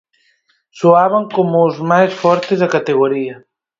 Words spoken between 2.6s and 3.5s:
categoría.